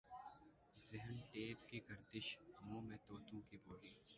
[0.83, 3.93] ذہن ٹیپ کی گردش منہ میں طوطوں کی بولی